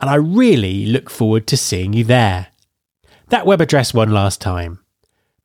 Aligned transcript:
and 0.00 0.10
I 0.10 0.16
really 0.16 0.86
look 0.86 1.10
forward 1.10 1.46
to 1.48 1.56
seeing 1.56 1.92
you 1.92 2.04
there. 2.04 2.48
That 3.28 3.46
web 3.46 3.60
address 3.60 3.94
one 3.94 4.10
last 4.10 4.40
time 4.40 4.80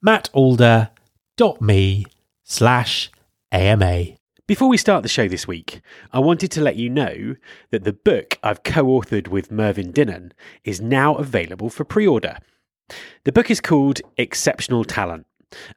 mattalder.me 0.05 2.05
slash 2.43 3.11
AMA. 3.51 4.05
Before 4.47 4.67
we 4.67 4.77
start 4.77 5.03
the 5.03 5.09
show 5.09 5.27
this 5.27 5.47
week, 5.47 5.81
I 6.11 6.19
wanted 6.19 6.51
to 6.51 6.61
let 6.61 6.75
you 6.75 6.89
know 6.89 7.35
that 7.69 7.83
the 7.83 7.93
book 7.93 8.37
I've 8.43 8.63
co 8.63 8.85
authored 8.85 9.29
with 9.29 9.51
Mervyn 9.51 9.93
Dinnen 9.93 10.31
is 10.63 10.81
now 10.81 11.15
available 11.15 11.69
for 11.69 11.85
pre 11.85 12.05
order. 12.05 12.37
The 13.23 13.31
book 13.31 13.49
is 13.49 13.61
called 13.61 14.01
Exceptional 14.17 14.83
Talent 14.83 15.25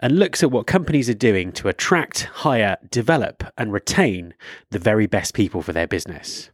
and 0.00 0.18
looks 0.18 0.42
at 0.42 0.50
what 0.50 0.66
companies 0.66 1.08
are 1.08 1.14
doing 1.14 1.52
to 1.52 1.68
attract, 1.68 2.24
hire, 2.24 2.76
develop, 2.90 3.44
and 3.56 3.72
retain 3.72 4.34
the 4.70 4.78
very 4.78 5.06
best 5.06 5.34
people 5.34 5.62
for 5.62 5.72
their 5.72 5.86
business. 5.86 6.50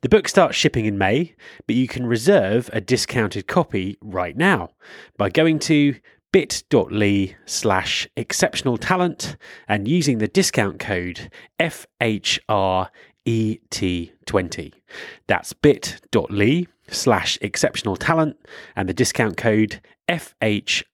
The 0.00 0.08
book 0.08 0.28
starts 0.28 0.56
shipping 0.56 0.84
in 0.84 0.96
May, 0.96 1.34
but 1.66 1.74
you 1.74 1.88
can 1.88 2.06
reserve 2.06 2.70
a 2.72 2.80
discounted 2.80 3.48
copy 3.48 3.98
right 4.00 4.36
now 4.36 4.70
by 5.16 5.28
going 5.28 5.58
to 5.60 5.96
bit.ly 6.32 7.34
slash 7.46 8.06
exceptional 8.16 8.78
talent 8.78 9.36
and 9.66 9.88
using 9.88 10.18
the 10.18 10.28
discount 10.28 10.78
code 10.78 11.30
FHRET20. 11.58 12.92
That's 15.26 15.52
bit.ly 15.52 16.66
slash 16.90 17.38
exceptional 17.40 17.96
talent 17.96 18.36
and 18.76 18.88
the 18.88 18.94
discount 18.94 19.36
code 19.36 19.80
FHRET20. 20.08 20.84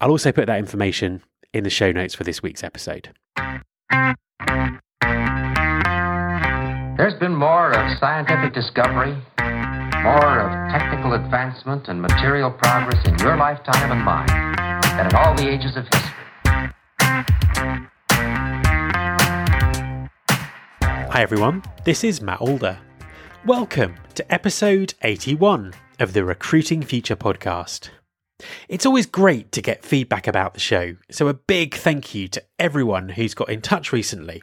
I'll 0.00 0.10
also 0.10 0.32
put 0.32 0.46
that 0.46 0.58
information 0.58 1.22
in 1.52 1.64
the 1.64 1.70
show 1.70 1.92
notes 1.92 2.14
for 2.14 2.24
this 2.24 2.42
week's 2.42 2.64
episode. 2.64 3.10
There's 6.96 7.12
been 7.12 7.36
more 7.36 7.72
of 7.72 7.98
scientific 7.98 8.54
discovery, 8.54 9.14
more 9.38 10.40
of 10.40 10.72
technical 10.72 11.12
advancement 11.12 11.88
and 11.88 12.00
material 12.00 12.50
progress 12.50 13.06
in 13.06 13.18
your 13.18 13.36
lifetime 13.36 13.92
and 13.92 14.00
mine 14.00 14.26
than 14.96 15.08
in 15.08 15.14
all 15.14 15.34
the 15.34 15.46
ages 15.46 15.76
of 15.76 15.84
history. 15.84 16.72
Hi 20.80 21.20
everyone, 21.20 21.62
this 21.84 22.02
is 22.02 22.22
Matt 22.22 22.40
Alder. 22.40 22.78
Welcome 23.44 23.96
to 24.14 24.32
episode 24.32 24.94
81 25.02 25.74
of 26.00 26.14
the 26.14 26.24
Recruiting 26.24 26.80
Future 26.80 27.16
podcast. 27.16 27.90
It's 28.70 28.86
always 28.86 29.04
great 29.04 29.52
to 29.52 29.60
get 29.60 29.84
feedback 29.84 30.26
about 30.26 30.54
the 30.54 30.60
show, 30.60 30.96
so 31.10 31.28
a 31.28 31.34
big 31.34 31.74
thank 31.74 32.14
you 32.14 32.26
to 32.28 32.42
everyone 32.58 33.10
who's 33.10 33.34
got 33.34 33.50
in 33.50 33.60
touch 33.60 33.92
recently. 33.92 34.42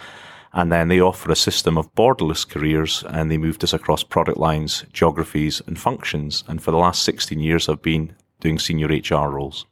And 0.53 0.71
then 0.71 0.89
they 0.89 1.01
offer 1.01 1.31
a 1.31 1.37
system 1.37 1.79
of 1.79 1.95
borderless 1.95 2.47
careers 2.47 3.05
and 3.09 3.31
they 3.31 3.39
moved 3.39 3.65
us 3.65 3.73
across 3.73 4.03
product 4.03 4.37
lines, 4.37 4.85
geographies, 4.93 5.63
and 5.67 5.79
functions. 5.79 6.45
And 6.47 6.63
for 6.63 6.73
the 6.73 6.77
last 6.77 7.05
16 7.05 7.39
years, 7.39 7.69
I've 7.69 7.81
been 7.81 8.15
doing 8.41 8.59
senior 8.59 8.89
HR 8.89 9.31
roles. 9.31 9.65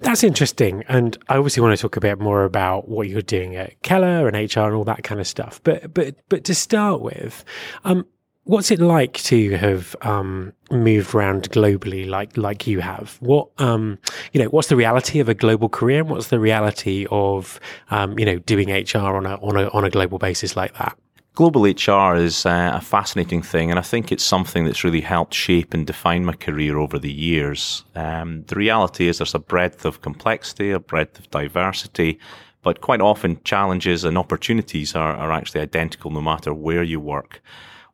That's 0.00 0.24
interesting. 0.24 0.84
And 0.88 1.16
I 1.28 1.36
obviously 1.36 1.62
want 1.62 1.76
to 1.76 1.82
talk 1.82 1.96
a 1.96 2.00
bit 2.00 2.18
more 2.18 2.44
about 2.44 2.88
what 2.88 3.08
you're 3.08 3.22
doing 3.22 3.56
at 3.56 3.80
Keller 3.82 4.28
and 4.28 4.36
HR 4.36 4.60
and 4.60 4.74
all 4.74 4.84
that 4.84 5.04
kind 5.04 5.20
of 5.20 5.26
stuff. 5.26 5.60
But 5.62 5.94
but 5.94 6.16
but 6.28 6.44
to 6.44 6.54
start 6.54 7.00
with, 7.00 7.44
um, 7.84 8.06
what's 8.44 8.70
it 8.70 8.80
like 8.80 9.14
to 9.14 9.56
have 9.56 9.96
um, 10.02 10.52
moved 10.70 11.14
around 11.14 11.50
globally 11.50 12.08
like 12.08 12.36
like 12.36 12.66
you 12.66 12.80
have? 12.80 13.16
What 13.20 13.48
um, 13.58 13.98
you 14.32 14.42
know, 14.42 14.48
what's 14.48 14.68
the 14.68 14.76
reality 14.76 15.20
of 15.20 15.28
a 15.28 15.34
global 15.34 15.68
career 15.68 16.00
and 16.00 16.10
what's 16.10 16.28
the 16.28 16.40
reality 16.40 17.06
of 17.10 17.58
um, 17.90 18.18
you 18.18 18.24
know, 18.24 18.38
doing 18.38 18.70
HR 18.70 19.16
on 19.16 19.26
a 19.26 19.36
on 19.36 19.56
a 19.56 19.68
on 19.68 19.84
a 19.84 19.90
global 19.90 20.18
basis 20.18 20.56
like 20.56 20.74
that? 20.78 20.96
Global 21.34 21.64
HR 21.64 22.14
is 22.14 22.46
uh, 22.46 22.70
a 22.74 22.80
fascinating 22.80 23.42
thing, 23.42 23.68
and 23.70 23.78
I 23.78 23.82
think 23.82 24.12
it's 24.12 24.22
something 24.22 24.64
that's 24.64 24.84
really 24.84 25.00
helped 25.00 25.34
shape 25.34 25.74
and 25.74 25.84
define 25.84 26.24
my 26.24 26.34
career 26.34 26.78
over 26.78 26.96
the 26.96 27.12
years. 27.12 27.84
Um, 27.96 28.44
the 28.46 28.54
reality 28.54 29.08
is 29.08 29.18
there's 29.18 29.34
a 29.34 29.40
breadth 29.40 29.84
of 29.84 30.00
complexity, 30.00 30.70
a 30.70 30.78
breadth 30.78 31.18
of 31.18 31.28
diversity, 31.32 32.20
but 32.62 32.80
quite 32.80 33.00
often 33.00 33.42
challenges 33.42 34.04
and 34.04 34.16
opportunities 34.16 34.94
are, 34.94 35.16
are 35.16 35.32
actually 35.32 35.62
identical 35.62 36.12
no 36.12 36.22
matter 36.22 36.54
where 36.54 36.84
you 36.84 37.00
work. 37.00 37.42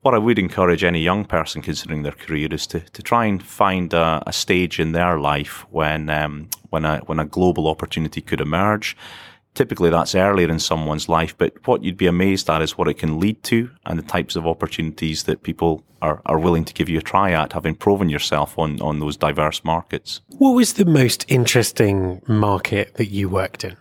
What 0.02 0.14
I 0.14 0.18
would 0.18 0.38
encourage 0.38 0.84
any 0.84 1.00
young 1.00 1.24
person 1.24 1.62
considering 1.62 2.02
their 2.02 2.12
career 2.12 2.48
is 2.52 2.66
to, 2.68 2.80
to 2.80 3.02
try 3.02 3.24
and 3.24 3.42
find 3.42 3.94
a, 3.94 4.22
a 4.26 4.34
stage 4.34 4.78
in 4.78 4.92
their 4.92 5.18
life 5.18 5.64
when 5.70 6.10
um, 6.10 6.50
when 6.68 6.84
a 6.84 6.98
when 7.06 7.18
a 7.18 7.24
global 7.24 7.68
opportunity 7.68 8.20
could 8.20 8.42
emerge 8.42 8.98
typically 9.54 9.90
that's 9.90 10.14
earlier 10.14 10.48
in 10.48 10.58
someone's 10.58 11.08
life, 11.08 11.36
but 11.36 11.54
what 11.66 11.82
you'd 11.82 11.96
be 11.96 12.06
amazed 12.06 12.48
at 12.48 12.62
is 12.62 12.78
what 12.78 12.88
it 12.88 12.94
can 12.94 13.20
lead 13.20 13.42
to 13.44 13.70
and 13.86 13.98
the 13.98 14.02
types 14.02 14.36
of 14.36 14.46
opportunities 14.46 15.24
that 15.24 15.42
people 15.42 15.84
are, 16.02 16.22
are 16.26 16.38
willing 16.38 16.64
to 16.64 16.74
give 16.74 16.88
you 16.88 16.98
a 16.98 17.02
try 17.02 17.32
at, 17.32 17.52
having 17.52 17.74
proven 17.74 18.08
yourself 18.08 18.58
on, 18.58 18.80
on 18.80 19.00
those 19.00 19.16
diverse 19.16 19.64
markets. 19.64 20.20
What 20.28 20.52
was 20.52 20.74
the 20.74 20.84
most 20.84 21.24
interesting 21.28 22.22
market 22.26 22.94
that 22.94 23.06
you 23.06 23.28
worked 23.28 23.64
in? 23.64 23.76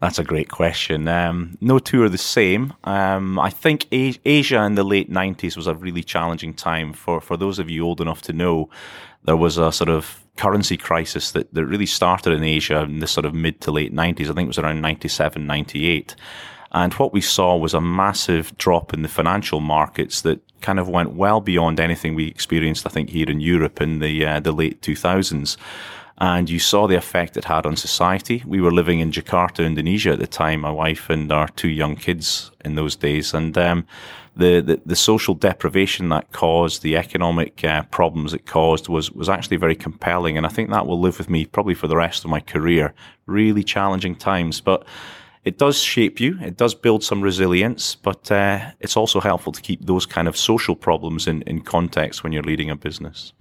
That's 0.00 0.18
a 0.18 0.24
great 0.24 0.48
question. 0.48 1.08
Um, 1.08 1.58
no 1.60 1.78
two 1.78 2.02
are 2.02 2.08
the 2.08 2.16
same. 2.16 2.72
Um, 2.84 3.38
I 3.38 3.50
think 3.50 3.86
Asia 3.92 4.62
in 4.62 4.74
the 4.74 4.82
late 4.82 5.10
90s 5.10 5.56
was 5.56 5.66
a 5.66 5.74
really 5.74 6.02
challenging 6.02 6.54
time. 6.54 6.94
For, 6.94 7.20
for 7.20 7.36
those 7.36 7.58
of 7.58 7.68
you 7.68 7.84
old 7.84 8.00
enough 8.00 8.22
to 8.22 8.32
know, 8.32 8.70
there 9.24 9.36
was 9.36 9.58
a 9.58 9.70
sort 9.70 9.90
of 9.90 10.24
currency 10.36 10.78
crisis 10.78 11.32
that, 11.32 11.52
that 11.52 11.66
really 11.66 11.84
started 11.84 12.32
in 12.32 12.42
Asia 12.42 12.80
in 12.80 13.00
the 13.00 13.06
sort 13.06 13.26
of 13.26 13.34
mid 13.34 13.60
to 13.60 13.70
late 13.70 13.94
90s. 13.94 14.30
I 14.30 14.32
think 14.32 14.46
it 14.46 14.46
was 14.46 14.58
around 14.58 14.80
97, 14.80 15.46
98. 15.46 16.16
And 16.72 16.94
what 16.94 17.12
we 17.12 17.20
saw 17.20 17.56
was 17.56 17.74
a 17.74 17.80
massive 17.80 18.56
drop 18.56 18.94
in 18.94 19.02
the 19.02 19.08
financial 19.08 19.60
markets 19.60 20.22
that 20.22 20.40
kind 20.62 20.78
of 20.78 20.88
went 20.88 21.12
well 21.12 21.42
beyond 21.42 21.78
anything 21.78 22.14
we 22.14 22.26
experienced, 22.26 22.86
I 22.86 22.90
think, 22.90 23.10
here 23.10 23.28
in 23.28 23.40
Europe 23.40 23.82
in 23.82 23.98
the, 23.98 24.24
uh, 24.24 24.40
the 24.40 24.52
late 24.52 24.80
2000s 24.80 25.58
and 26.20 26.50
you 26.50 26.58
saw 26.58 26.86
the 26.86 26.96
effect 26.96 27.36
it 27.36 27.44
had 27.44 27.64
on 27.64 27.76
society. 27.76 28.42
We 28.46 28.60
were 28.60 28.70
living 28.70 29.00
in 29.00 29.10
Jakarta, 29.10 29.64
Indonesia 29.64 30.10
at 30.10 30.18
the 30.18 30.26
time, 30.26 30.60
my 30.60 30.70
wife 30.70 31.08
and 31.08 31.32
our 31.32 31.48
two 31.48 31.70
young 31.70 31.96
kids 31.96 32.50
in 32.62 32.74
those 32.74 32.94
days, 32.94 33.32
and 33.32 33.56
um, 33.56 33.86
the, 34.36 34.60
the, 34.60 34.80
the 34.84 34.96
social 34.96 35.34
deprivation 35.34 36.10
that 36.10 36.30
caused, 36.32 36.82
the 36.82 36.96
economic 36.96 37.64
uh, 37.64 37.82
problems 37.84 38.34
it 38.34 38.46
caused, 38.46 38.88
was 38.88 39.10
was 39.12 39.28
actually 39.28 39.56
very 39.56 39.74
compelling, 39.74 40.36
and 40.36 40.44
I 40.44 40.50
think 40.50 40.70
that 40.70 40.86
will 40.86 41.00
live 41.00 41.18
with 41.18 41.30
me 41.30 41.46
probably 41.46 41.74
for 41.74 41.88
the 41.88 41.96
rest 41.96 42.24
of 42.24 42.30
my 42.30 42.40
career. 42.40 42.92
Really 43.26 43.64
challenging 43.64 44.14
times, 44.14 44.60
but. 44.60 44.84
It 45.42 45.56
does 45.56 45.78
shape 45.78 46.20
you. 46.20 46.38
It 46.42 46.58
does 46.58 46.74
build 46.74 47.02
some 47.02 47.22
resilience, 47.22 47.94
but 47.94 48.30
uh, 48.30 48.72
it's 48.78 48.94
also 48.94 49.20
helpful 49.20 49.52
to 49.52 49.62
keep 49.62 49.86
those 49.86 50.04
kind 50.04 50.28
of 50.28 50.36
social 50.36 50.76
problems 50.76 51.26
in, 51.26 51.40
in 51.46 51.62
context 51.62 52.22
when 52.22 52.30
you're 52.30 52.42
leading 52.42 52.68
a 52.68 52.76
business. 52.76 53.32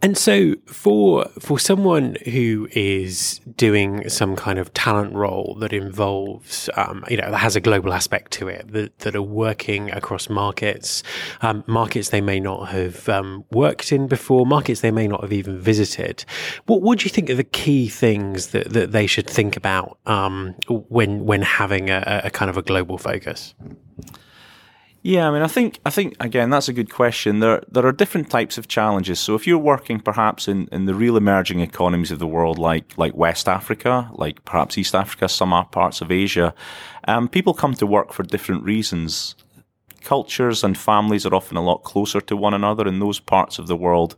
And 0.00 0.16
so 0.16 0.54
for 0.66 1.24
for 1.40 1.58
someone 1.58 2.16
who 2.24 2.68
is 2.70 3.40
doing 3.56 4.08
some 4.08 4.36
kind 4.36 4.60
of 4.60 4.72
talent 4.72 5.12
role 5.12 5.56
that 5.58 5.72
involves, 5.72 6.70
um, 6.76 7.04
you 7.10 7.16
know, 7.16 7.28
that 7.28 7.38
has 7.38 7.56
a 7.56 7.60
global 7.60 7.92
aspect 7.92 8.30
to 8.34 8.46
it, 8.46 8.72
that, 8.72 8.96
that 9.00 9.16
are 9.16 9.22
working 9.22 9.90
across 9.90 10.28
markets, 10.28 11.02
um, 11.42 11.64
markets 11.66 12.10
they 12.10 12.20
may 12.20 12.38
not 12.38 12.68
have 12.68 13.08
um, 13.08 13.44
worked 13.50 13.90
in 13.90 14.06
before, 14.06 14.46
markets 14.46 14.82
they 14.82 14.92
may 14.92 15.08
not 15.08 15.22
have 15.22 15.32
even 15.32 15.58
visited. 15.58 16.24
What 16.66 17.00
do 17.00 17.04
you 17.04 17.10
think 17.10 17.28
are 17.28 17.34
the 17.34 17.42
key 17.42 17.88
things 17.88 18.48
that, 18.48 18.72
that 18.72 18.92
they 18.92 19.08
should 19.08 19.28
think 19.28 19.56
about 19.56 19.98
um, 20.06 20.54
when 20.68 21.24
when 21.24 21.42
having 21.42 21.90
a, 21.90 22.22
a 22.24 22.30
kind 22.30 22.48
of 22.48 22.56
a 22.56 22.62
global 22.62 22.98
focus? 22.98 23.52
Yeah, 25.02 25.28
I 25.28 25.30
mean, 25.30 25.42
I 25.42 25.46
think 25.46 25.78
I 25.86 25.90
think 25.90 26.16
again 26.18 26.50
that's 26.50 26.68
a 26.68 26.72
good 26.72 26.90
question. 26.90 27.38
There 27.38 27.62
there 27.70 27.86
are 27.86 27.92
different 27.92 28.30
types 28.30 28.58
of 28.58 28.66
challenges. 28.66 29.20
So 29.20 29.34
if 29.36 29.46
you're 29.46 29.56
working 29.56 30.00
perhaps 30.00 30.48
in, 30.48 30.68
in 30.72 30.86
the 30.86 30.94
real 30.94 31.16
emerging 31.16 31.60
economies 31.60 32.10
of 32.10 32.18
the 32.18 32.26
world, 32.26 32.58
like 32.58 32.98
like 32.98 33.14
West 33.14 33.48
Africa, 33.48 34.10
like 34.12 34.44
perhaps 34.44 34.76
East 34.76 34.94
Africa, 34.94 35.28
some 35.28 35.50
parts 35.70 36.00
of 36.00 36.10
Asia, 36.10 36.52
um, 37.06 37.28
people 37.28 37.54
come 37.54 37.74
to 37.74 37.86
work 37.86 38.12
for 38.12 38.24
different 38.24 38.64
reasons. 38.64 39.36
Cultures 40.02 40.64
and 40.64 40.76
families 40.76 41.26
are 41.26 41.34
often 41.34 41.56
a 41.56 41.62
lot 41.62 41.84
closer 41.84 42.20
to 42.20 42.36
one 42.36 42.54
another 42.54 42.86
in 42.86 42.98
those 42.98 43.20
parts 43.20 43.58
of 43.58 43.66
the 43.66 43.76
world, 43.76 44.16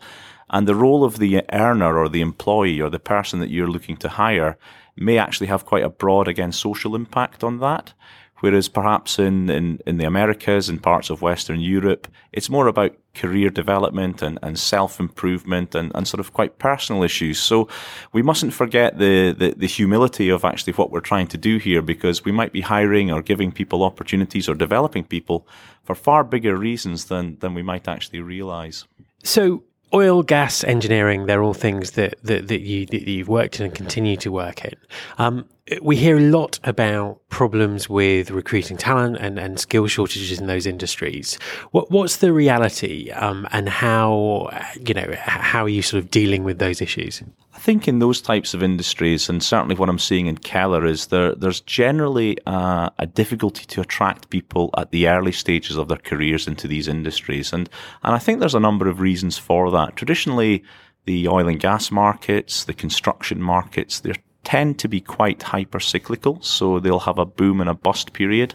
and 0.49 0.67
the 0.67 0.75
role 0.75 1.05
of 1.05 1.19
the 1.19 1.43
earner 1.53 1.99
or 1.99 2.09
the 2.09 2.21
employee 2.23 2.81
or 2.81 2.91
the 2.91 2.99
person 2.99 3.41
that 3.41 3.51
you're 3.51 3.71
looking 3.71 3.97
to 3.99 4.09
hire 4.09 4.57
may 4.97 5.19
actually 5.19 5.47
have 5.49 5.67
quite 5.67 5.85
a 5.85 5.91
broad 5.91 6.27
again 6.27 6.53
social 6.53 6.95
impact 6.95 7.45
on 7.45 7.59
that. 7.59 7.93
Whereas 8.41 8.69
perhaps 8.69 9.19
in, 9.19 9.49
in, 9.51 9.81
in 9.87 9.99
the 9.99 10.05
Americas 10.05 10.69
and 10.69 10.83
parts 10.83 11.11
of 11.11 11.23
Western 11.23 11.61
Europe, 11.61 12.09
it's 12.33 12.51
more 12.51 12.67
about 12.67 12.97
career 13.15 13.51
development 13.51 14.23
and, 14.23 14.39
and 14.43 14.59
self 14.59 15.01
improvement 15.01 15.75
and, 15.75 15.93
and 15.95 16.07
sort 16.07 16.21
of 16.21 16.33
quite 16.33 16.59
personal 16.59 17.03
issues. 17.03 17.39
So 17.39 17.69
we 18.13 18.23
mustn't 18.23 18.55
forget 18.55 18.99
the, 18.99 19.33
the, 19.33 19.55
the, 19.57 19.67
humility 19.67 20.29
of 20.29 20.45
actually 20.45 20.73
what 20.75 20.91
we're 20.91 21.01
trying 21.01 21.27
to 21.29 21.39
do 21.39 21.59
here 21.59 21.83
because 21.83 22.25
we 22.25 22.33
might 22.33 22.53
be 22.53 22.61
hiring 22.61 23.11
or 23.11 23.23
giving 23.23 23.53
people 23.53 23.83
opportunities 23.83 24.49
or 24.49 24.55
developing 24.55 25.05
people 25.05 25.47
for 25.83 25.95
far 25.95 26.25
bigger 26.25 26.57
reasons 26.57 27.07
than, 27.07 27.39
than 27.41 27.55
we 27.55 27.63
might 27.63 27.89
actually 27.89 28.21
realize. 28.21 28.85
So 29.23 29.65
oil, 29.93 30.23
gas, 30.23 30.65
engineering, 30.65 31.27
they're 31.27 31.43
all 31.43 31.55
things 31.55 31.93
that, 31.93 32.15
that, 32.23 32.49
that, 32.49 32.61
you, 32.61 32.87
that 32.87 33.09
you've 33.09 33.29
worked 33.29 33.61
in 33.61 33.67
and 33.67 33.75
continue 33.75 34.17
to 34.19 34.31
work 34.31 34.65
in. 34.65 34.75
Um, 35.19 35.49
we 35.83 35.97
hear 35.97 36.17
a 36.17 36.21
lot 36.21 36.59
about 36.65 37.21
problems 37.29 37.89
with 37.89 38.31
recruiting 38.31 38.77
talent 38.77 39.17
and, 39.21 39.39
and 39.39 39.59
skill 39.59 39.87
shortages 39.87 40.39
in 40.39 40.47
those 40.47 40.67
industries. 40.67 41.39
What, 41.71 41.91
what's 41.91 42.17
the 42.17 42.33
reality 42.33 43.11
um, 43.13 43.47
and 43.53 43.69
how, 43.69 44.51
you 44.87 44.95
know, 44.95 45.15
how 45.17 45.65
are 45.65 45.69
you 45.69 45.83
sort 45.83 46.03
of 46.03 46.11
dealing 46.11 46.45
with 46.45 46.59
those 46.59 46.81
issues? 46.81 47.23
I 47.55 47.59
think 47.59 47.87
in 47.87 47.99
those 47.99 48.21
types 48.21 48.55
of 48.55 48.63
industries, 48.63 49.29
and 49.29 49.43
certainly 49.43 49.75
what 49.75 49.89
I'm 49.89 49.99
seeing 49.99 50.27
in 50.27 50.39
Keller, 50.39 50.87
is 50.87 51.09
there, 51.09 51.35
there's 51.35 51.61
generally 51.61 52.37
a, 52.47 52.91
a 52.99 53.07
difficulty 53.07 53.65
to 53.67 53.81
attract 53.81 54.31
people 54.31 54.71
at 54.77 54.91
the 54.91 55.09
early 55.09 55.33
stages 55.33 55.77
of 55.77 55.89
their 55.89 55.99
careers 55.99 56.49
into 56.49 56.67
these 56.67 56.89
industries. 56.89 57.53
And, 57.53 57.69
and 58.03 58.15
I 58.15 58.19
think 58.19 58.41
there's 58.41 58.55
a 58.55 58.61
number 58.61 58.89
of 58.89 59.01
reasons 59.01 59.37
for 59.39 59.71
that. 59.73 59.97
Traditionally, 59.97 60.65
the 61.05 61.29
oil 61.29 61.49
and 61.49 61.61
gas 61.61 61.91
markets, 61.91 62.65
the 62.65 62.75
construction 62.75 63.43
markets, 63.43 64.01
they're 64.01 64.15
tend 64.45 64.79
to 64.79 64.89
be 64.89 65.01
quite 65.01 65.43
hyper 65.43 65.81
cyclical, 65.81 66.41
so 66.43 66.79
they'll 66.79 67.01
have 67.01 67.19
a 67.19 67.27
boom 67.27 67.61
and 67.61 67.71
a 67.71 67.75
bust 67.75 68.13
period. 68.13 68.55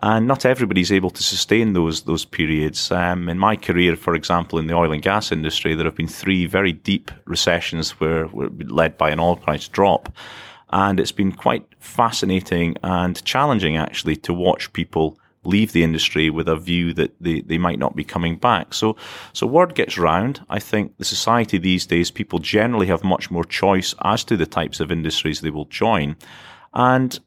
And 0.00 0.28
not 0.28 0.46
everybody's 0.46 0.92
able 0.92 1.10
to 1.10 1.22
sustain 1.22 1.72
those 1.72 2.02
those 2.02 2.24
periods. 2.24 2.92
Um, 2.92 3.28
in 3.28 3.38
my 3.38 3.56
career, 3.56 3.96
for 3.96 4.14
example, 4.14 4.58
in 4.60 4.68
the 4.68 4.74
oil 4.74 4.92
and 4.92 5.02
gas 5.02 5.32
industry, 5.32 5.74
there 5.74 5.86
have 5.86 5.96
been 5.96 6.06
three 6.06 6.46
very 6.46 6.72
deep 6.72 7.10
recessions 7.24 7.90
where, 7.98 8.26
where 8.26 8.48
led 8.48 8.96
by 8.96 9.10
an 9.10 9.18
oil 9.18 9.36
price 9.36 9.66
drop, 9.66 10.08
and 10.70 11.00
it's 11.00 11.12
been 11.12 11.32
quite 11.32 11.66
fascinating 11.80 12.76
and 12.84 13.24
challenging 13.24 13.76
actually 13.76 14.16
to 14.16 14.32
watch 14.32 14.72
people 14.72 15.18
leave 15.48 15.72
the 15.72 15.82
industry 15.82 16.30
with 16.30 16.48
a 16.48 16.56
view 16.56 16.94
that 16.94 17.10
they, 17.20 17.40
they 17.40 17.58
might 17.58 17.78
not 17.78 17.96
be 17.96 18.04
coming 18.04 18.36
back. 18.36 18.74
So, 18.74 18.96
so 19.32 19.46
word 19.46 19.74
gets 19.74 19.98
round. 19.98 20.44
I 20.48 20.60
think 20.60 20.96
the 20.96 21.04
society 21.04 21.58
these 21.58 21.86
days, 21.86 22.10
people 22.10 22.38
generally 22.38 22.86
have 22.86 23.04
much 23.04 23.30
more 23.30 23.44
choice 23.44 23.94
as 24.02 24.24
to 24.24 24.36
the 24.36 24.46
types 24.46 24.80
of 24.80 24.92
industries 24.92 25.40
they 25.40 25.50
will 25.50 25.66
join. 25.66 26.16
And 26.72 27.18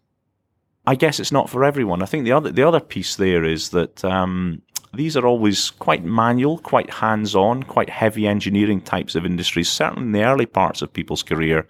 I 0.86 0.96
guess 0.96 1.20
it's 1.20 1.32
not 1.32 1.50
for 1.50 1.64
everyone. 1.64 2.04
I 2.04 2.08
think 2.08 2.26
the 2.26 2.32
other, 2.32 2.52
the 2.52 2.68
other 2.68 2.80
piece 2.80 3.16
there 3.16 3.44
is 3.44 3.70
that, 3.70 4.04
um, 4.04 4.62
these 4.94 5.16
are 5.16 5.26
always 5.26 5.72
quite 5.72 6.04
manual, 6.04 6.58
quite 6.58 6.90
hands-on, 6.90 7.64
quite 7.64 7.90
heavy 7.90 8.28
engineering 8.28 8.82
types 8.82 9.16
of 9.16 9.26
industries, 9.26 9.70
certainly 9.70 10.04
in 10.04 10.12
the 10.12 10.26
early 10.26 10.46
parts 10.46 10.82
of 10.82 10.92
people's 10.92 11.24
career. 11.24 11.66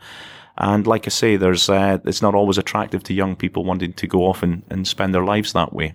And 0.57 0.87
like 0.87 1.05
I 1.07 1.09
say, 1.09 1.37
there's 1.37 1.69
uh, 1.69 1.99
it's 2.05 2.21
not 2.21 2.35
always 2.35 2.57
attractive 2.57 3.03
to 3.03 3.13
young 3.13 3.35
people 3.35 3.63
wanting 3.63 3.93
to 3.93 4.07
go 4.07 4.25
off 4.25 4.43
and, 4.43 4.63
and 4.69 4.87
spend 4.87 5.13
their 5.13 5.23
lives 5.23 5.53
that 5.53 5.71
way. 5.71 5.93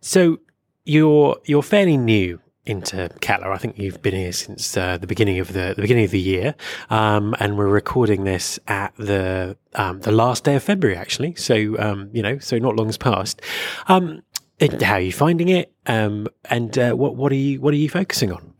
So 0.00 0.38
you're 0.84 1.36
you're 1.44 1.62
fairly 1.62 1.96
new 1.96 2.40
into 2.68 3.08
Keller. 3.20 3.50
I 3.50 3.58
think 3.58 3.78
you've 3.78 4.02
been 4.02 4.14
here 4.14 4.32
since 4.32 4.76
uh, 4.76 4.98
the 4.98 5.06
beginning 5.06 5.38
of 5.38 5.52
the, 5.52 5.72
the 5.74 5.82
beginning 5.82 6.04
of 6.04 6.10
the 6.10 6.20
year, 6.20 6.54
um, 6.90 7.34
and 7.40 7.56
we're 7.56 7.66
recording 7.68 8.24
this 8.24 8.58
at 8.68 8.94
the 8.96 9.56
um, 9.74 10.00
the 10.00 10.12
last 10.12 10.44
day 10.44 10.54
of 10.54 10.62
February, 10.62 10.96
actually. 10.96 11.34
So 11.34 11.78
um, 11.78 12.10
you 12.12 12.22
know, 12.22 12.38
so 12.38 12.58
not 12.58 12.76
long 12.76 12.86
has 12.86 12.98
passed. 12.98 13.40
Um, 13.88 14.22
how 14.82 14.94
are 14.94 15.00
you 15.00 15.12
finding 15.12 15.48
it? 15.48 15.72
Um, 15.86 16.26
and 16.46 16.76
uh, 16.78 16.92
what 16.92 17.16
what 17.16 17.32
are 17.32 17.36
you 17.36 17.60
what 17.60 17.72
are 17.74 17.78
you 17.78 17.88
focusing 17.88 18.32
on? 18.32 18.54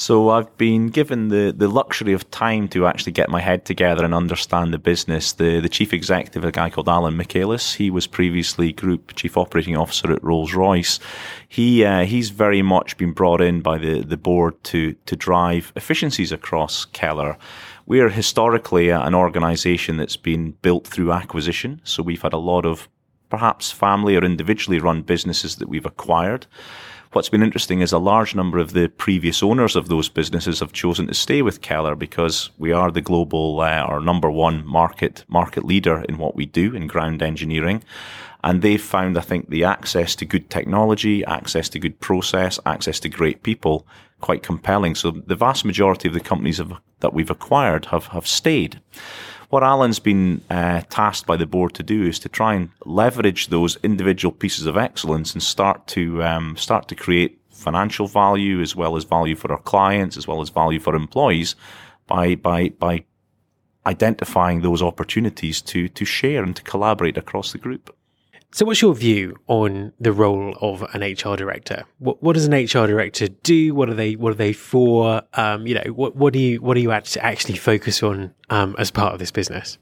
So 0.00 0.28
I've 0.28 0.56
been 0.56 0.90
given 0.90 1.26
the, 1.26 1.52
the 1.54 1.66
luxury 1.66 2.12
of 2.12 2.30
time 2.30 2.68
to 2.68 2.86
actually 2.86 3.10
get 3.10 3.30
my 3.30 3.40
head 3.40 3.64
together 3.64 4.04
and 4.04 4.14
understand 4.14 4.72
the 4.72 4.78
business. 4.78 5.32
The 5.32 5.58
the 5.58 5.68
chief 5.68 5.92
executive, 5.92 6.44
a 6.44 6.52
guy 6.52 6.70
called 6.70 6.88
Alan 6.88 7.16
Michaelis, 7.16 7.74
he 7.74 7.90
was 7.90 8.06
previously 8.06 8.72
group 8.72 9.16
chief 9.16 9.36
operating 9.36 9.76
officer 9.76 10.12
at 10.12 10.22
Rolls 10.22 10.54
Royce. 10.54 11.00
He 11.48 11.84
uh, 11.84 12.04
he's 12.04 12.30
very 12.30 12.62
much 12.62 12.96
been 12.96 13.12
brought 13.12 13.40
in 13.40 13.60
by 13.60 13.76
the, 13.76 14.02
the 14.02 14.16
board 14.16 14.62
to 14.70 14.92
to 14.92 15.16
drive 15.16 15.72
efficiencies 15.74 16.30
across 16.30 16.84
Keller. 16.84 17.36
We 17.84 17.98
are 17.98 18.08
historically 18.08 18.90
an 18.90 19.16
organisation 19.16 19.96
that's 19.96 20.16
been 20.16 20.52
built 20.62 20.86
through 20.86 21.10
acquisition, 21.10 21.80
so 21.82 22.04
we've 22.04 22.22
had 22.22 22.34
a 22.34 22.38
lot 22.52 22.64
of 22.64 22.88
perhaps 23.30 23.72
family 23.72 24.14
or 24.14 24.24
individually 24.24 24.78
run 24.78 25.02
businesses 25.02 25.56
that 25.56 25.68
we've 25.68 25.86
acquired. 25.86 26.46
What's 27.12 27.30
been 27.30 27.42
interesting 27.42 27.80
is 27.80 27.92
a 27.92 27.98
large 27.98 28.34
number 28.34 28.58
of 28.58 28.74
the 28.74 28.88
previous 28.88 29.42
owners 29.42 29.76
of 29.76 29.88
those 29.88 30.10
businesses 30.10 30.60
have 30.60 30.74
chosen 30.74 31.06
to 31.06 31.14
stay 31.14 31.40
with 31.40 31.62
Keller 31.62 31.94
because 31.94 32.50
we 32.58 32.70
are 32.70 32.90
the 32.90 33.00
global 33.00 33.60
uh, 33.60 33.86
or 33.88 33.98
number 34.00 34.30
one 34.30 34.66
market 34.66 35.24
market 35.26 35.64
leader 35.64 36.04
in 36.06 36.18
what 36.18 36.36
we 36.36 36.44
do 36.44 36.74
in 36.76 36.86
ground 36.86 37.22
engineering. 37.22 37.82
And 38.44 38.60
they've 38.60 38.80
found, 38.80 39.16
I 39.16 39.22
think, 39.22 39.48
the 39.48 39.64
access 39.64 40.14
to 40.16 40.26
good 40.26 40.50
technology, 40.50 41.24
access 41.24 41.70
to 41.70 41.78
good 41.78 41.98
process, 41.98 42.60
access 42.66 43.00
to 43.00 43.08
great 43.08 43.42
people 43.42 43.86
quite 44.20 44.42
compelling. 44.42 44.94
So 44.94 45.10
the 45.10 45.34
vast 45.34 45.64
majority 45.64 46.08
of 46.08 46.14
the 46.14 46.20
companies 46.20 46.58
have, 46.58 46.74
that 47.00 47.14
we've 47.14 47.30
acquired 47.30 47.86
have, 47.86 48.08
have 48.08 48.26
stayed. 48.26 48.82
What 49.50 49.62
Alan's 49.62 49.98
been 49.98 50.42
uh, 50.50 50.82
tasked 50.90 51.26
by 51.26 51.36
the 51.36 51.46
board 51.46 51.74
to 51.74 51.82
do 51.82 52.02
is 52.02 52.18
to 52.20 52.28
try 52.28 52.54
and 52.54 52.70
leverage 52.84 53.48
those 53.48 53.76
individual 53.82 54.32
pieces 54.32 54.66
of 54.66 54.76
excellence 54.76 55.32
and 55.32 55.42
start 55.42 55.86
to 55.88 56.22
um, 56.22 56.56
start 56.56 56.88
to 56.88 56.94
create 56.94 57.40
financial 57.50 58.06
value 58.06 58.60
as 58.60 58.76
well 58.76 58.96
as 58.96 59.04
value 59.04 59.34
for 59.34 59.50
our 59.50 59.60
clients 59.60 60.16
as 60.16 60.28
well 60.28 60.40
as 60.40 60.50
value 60.50 60.78
for 60.78 60.94
employees 60.94 61.56
by 62.06 62.34
by 62.34 62.68
by 62.68 63.04
identifying 63.86 64.60
those 64.60 64.82
opportunities 64.82 65.62
to 65.62 65.88
to 65.88 66.04
share 66.04 66.42
and 66.42 66.54
to 66.56 66.62
collaborate 66.62 67.16
across 67.16 67.52
the 67.52 67.58
group. 67.58 67.94
So, 68.50 68.64
what's 68.64 68.80
your 68.80 68.94
view 68.94 69.36
on 69.46 69.92
the 70.00 70.12
role 70.12 70.56
of 70.62 70.82
an 70.94 71.02
HR 71.02 71.36
director? 71.36 71.84
What, 71.98 72.22
what 72.22 72.32
does 72.32 72.46
an 72.46 72.54
HR 72.54 72.86
director 72.86 73.28
do? 73.28 73.74
What 73.74 73.90
are 73.90 73.94
they? 73.94 74.16
What 74.16 74.30
are 74.30 74.36
they 74.36 74.54
for? 74.54 75.22
Um, 75.34 75.66
you 75.66 75.74
know, 75.74 75.92
what, 75.92 76.16
what 76.16 76.32
do 76.32 76.38
you 76.38 76.60
what 76.60 76.74
do 76.74 76.80
you 76.80 76.90
actually 76.90 77.56
focus 77.56 78.02
on 78.02 78.34
um, 78.48 78.74
as 78.78 78.90
part 78.90 79.12
of 79.12 79.18
this 79.18 79.30
business? 79.30 79.76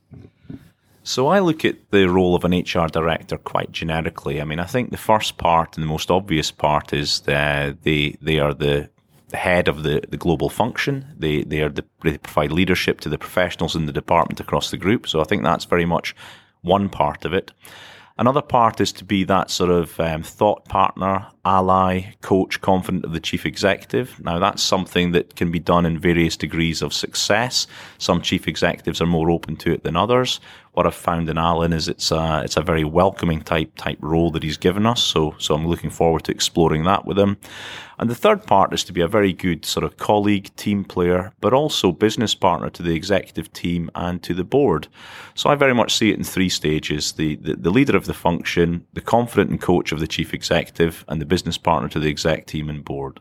So 1.04 1.28
I 1.28 1.38
look 1.38 1.64
at 1.64 1.76
the 1.92 2.06
role 2.06 2.34
of 2.34 2.44
an 2.44 2.52
HR 2.52 2.88
director 2.88 3.36
quite 3.36 3.70
generically. 3.70 4.40
I 4.40 4.44
mean, 4.44 4.58
I 4.58 4.64
think 4.64 4.90
the 4.90 4.96
first 4.96 5.38
part 5.38 5.76
and 5.76 5.84
the 5.84 5.88
most 5.88 6.10
obvious 6.10 6.50
part 6.50 6.92
is 6.92 7.20
that 7.20 7.84
they 7.84 8.16
they 8.20 8.40
are 8.40 8.52
the 8.52 8.90
the 9.28 9.36
head 9.36 9.68
of 9.68 9.84
the, 9.84 10.02
the 10.08 10.16
global 10.16 10.48
function. 10.48 11.06
They 11.16 11.42
they 11.42 11.60
are 11.60 11.68
the, 11.68 11.84
they 12.02 12.18
provide 12.18 12.50
leadership 12.50 13.00
to 13.02 13.08
the 13.08 13.18
professionals 13.18 13.76
in 13.76 13.86
the 13.86 13.92
department 13.92 14.40
across 14.40 14.72
the 14.72 14.76
group. 14.76 15.06
So 15.06 15.20
I 15.20 15.24
think 15.24 15.44
that's 15.44 15.64
very 15.64 15.86
much 15.86 16.16
one 16.62 16.88
part 16.88 17.24
of 17.24 17.32
it. 17.32 17.52
Another 18.18 18.40
part 18.40 18.80
is 18.80 18.92
to 18.92 19.04
be 19.04 19.24
that 19.24 19.50
sort 19.50 19.68
of 19.68 20.00
um, 20.00 20.22
thought 20.22 20.64
partner, 20.64 21.26
ally, 21.44 22.14
coach, 22.22 22.62
confidant 22.62 23.04
of 23.04 23.12
the 23.12 23.20
chief 23.20 23.44
executive. 23.44 24.18
Now, 24.24 24.38
that's 24.38 24.62
something 24.62 25.12
that 25.12 25.36
can 25.36 25.50
be 25.50 25.58
done 25.58 25.84
in 25.84 25.98
various 25.98 26.34
degrees 26.34 26.80
of 26.80 26.94
success. 26.94 27.66
Some 27.98 28.22
chief 28.22 28.48
executives 28.48 29.02
are 29.02 29.06
more 29.06 29.30
open 29.30 29.56
to 29.56 29.72
it 29.72 29.84
than 29.84 29.96
others 29.96 30.40
what 30.76 30.86
I've 30.86 30.94
found 30.94 31.30
in 31.30 31.38
Alan 31.38 31.72
is 31.72 31.88
it's 31.88 32.10
a, 32.12 32.42
it's 32.44 32.58
a 32.58 32.60
very 32.60 32.84
welcoming 32.84 33.40
type 33.40 33.74
type 33.76 33.96
role 34.02 34.30
that 34.32 34.42
he's 34.42 34.58
given 34.58 34.84
us. 34.84 35.02
So 35.02 35.34
so 35.38 35.54
I'm 35.54 35.66
looking 35.66 35.88
forward 35.88 36.24
to 36.24 36.32
exploring 36.32 36.84
that 36.84 37.06
with 37.06 37.18
him. 37.18 37.38
And 37.98 38.10
the 38.10 38.14
third 38.14 38.44
part 38.44 38.74
is 38.74 38.84
to 38.84 38.92
be 38.92 39.00
a 39.00 39.08
very 39.08 39.32
good 39.32 39.64
sort 39.64 39.84
of 39.84 39.96
colleague, 39.96 40.54
team 40.56 40.84
player, 40.84 41.32
but 41.40 41.54
also 41.54 41.92
business 41.92 42.34
partner 42.34 42.68
to 42.68 42.82
the 42.82 42.94
executive 42.94 43.50
team 43.54 43.90
and 43.94 44.22
to 44.22 44.34
the 44.34 44.44
board. 44.44 44.86
So 45.34 45.48
I 45.48 45.54
very 45.54 45.72
much 45.72 45.96
see 45.96 46.10
it 46.10 46.18
in 46.18 46.24
three 46.24 46.50
stages: 46.50 47.12
the 47.12 47.36
the, 47.36 47.56
the 47.56 47.70
leader 47.70 47.96
of 47.96 48.04
the 48.04 48.12
function, 48.12 48.86
the 48.92 49.00
confident 49.00 49.50
and 49.50 49.60
coach 49.60 49.92
of 49.92 50.00
the 50.00 50.06
chief 50.06 50.34
executive, 50.34 51.06
and 51.08 51.22
the 51.22 51.26
business 51.26 51.56
partner 51.56 51.88
to 51.88 51.98
the 51.98 52.10
exec 52.10 52.46
team 52.46 52.68
and 52.68 52.84
board. 52.84 53.18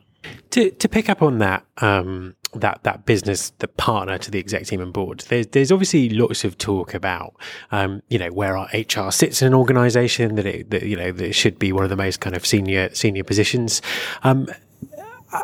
To 0.52 0.72
to 0.72 0.90
pick 0.90 1.10
up 1.10 1.22
on 1.22 1.40
that 1.40 1.66
um, 1.78 2.36
that 2.56 2.84
that 2.84 3.06
business 3.06 3.52
the 3.60 3.68
partner 3.68 4.18
to 4.18 4.32
the 4.32 4.40
exec 4.40 4.66
team 4.66 4.82
and 4.82 4.94
board, 4.94 5.22
there's 5.30 5.48
there's 5.48 5.72
obviously 5.72 6.10
lots 6.10 6.44
of 6.44 6.58
talk 6.58 6.94
about 6.94 7.36
um, 7.72 8.02
you 8.10 8.18
know 8.18 8.30
where 8.30 8.58
our 8.58 8.68
HR 8.74 9.12
sits 9.12 9.42
in 9.42 9.48
an 9.48 9.54
organisation 9.54 10.36
that 10.36 10.46
it 10.46 10.70
that, 10.72 10.84
you 10.84 10.96
know 10.96 11.12
that 11.12 11.26
it 11.26 11.34
should 11.34 11.60
be 11.60 11.72
one 11.72 11.84
of 11.84 11.90
the 11.90 11.96
most 11.96 12.20
kind 12.20 12.36
of 12.36 12.46
senior 12.46 12.94
senior 12.94 13.24
positions. 13.24 13.82
Um, 14.24 14.48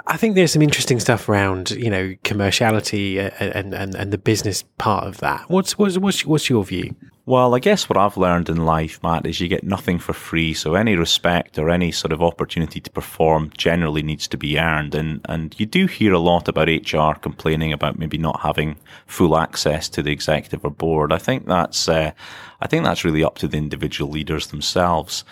I 0.08 0.18
think 0.18 0.36
there's 0.36 0.52
some 0.52 0.62
interesting 0.62 1.00
stuff 1.00 1.28
around, 1.28 1.72
you 1.72 1.90
know, 1.90 2.16
commerciality 2.24 3.32
and, 3.40 3.74
and, 3.74 3.96
and 3.96 4.14
the 4.14 4.18
business 4.18 4.64
part 4.78 5.06
of 5.06 5.18
that. 5.18 5.50
What's, 5.50 5.78
what's, 5.78 5.98
what's, 5.98 6.26
what's 6.26 6.50
your 6.50 6.64
view? 6.64 6.96
Well, 7.28 7.54
I 7.54 7.60
guess 7.60 7.88
what 7.88 7.98
I've 7.98 8.18
learned 8.18 8.50
in 8.50 8.66
life, 8.66 9.02
Matt, 9.04 9.28
is 9.28 9.40
you 9.40 9.48
get 9.48 9.64
nothing 9.64 10.00
for 10.00 10.12
free. 10.12 10.54
So 10.54 10.74
any 10.74 10.96
respect 10.96 11.60
or 11.60 11.70
any 11.70 11.92
sort 11.92 12.12
of 12.12 12.22
opportunity 12.22 12.80
to 12.80 12.90
perform 12.90 13.52
generally 13.56 14.02
needs 14.02 14.28
to 14.30 14.38
be 14.38 14.60
earned. 14.60 14.96
And, 14.96 15.22
and 15.26 15.58
you 15.60 15.68
do 15.68 15.86
hear 15.86 16.14
a 16.14 16.20
lot 16.20 16.48
about 16.48 16.68
HR 16.68 17.18
complaining 17.20 17.72
about 17.72 18.00
maybe 18.00 18.18
not 18.18 18.42
having 18.42 18.76
full 19.06 19.38
access 19.38 19.88
to 19.90 20.02
the 20.02 20.12
executive 20.12 20.66
or 20.66 20.72
board. 20.72 21.14
I 21.14 21.20
think 21.20 21.46
that's, 21.46 21.88
uh, 21.88 22.12
I 22.60 22.68
think 22.68 22.84
that's 22.84 23.06
really 23.06 23.24
up 23.24 23.38
to 23.38 23.48
the 23.48 23.58
individual 23.58 24.12
leaders 24.12 24.48
themselves. 24.48 25.24